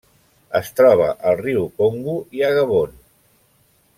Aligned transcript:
Es 0.59 0.71
troba 0.79 1.09
al 1.31 1.37
riu 1.43 1.69
Congo 1.83 2.17
i 2.39 2.43
a 2.49 2.51
Gabon. 2.59 2.99